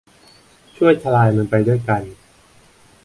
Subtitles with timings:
[0.77, 2.01] ช่วยทลายมันไปด้วยกัน